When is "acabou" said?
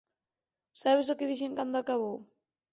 1.79-2.17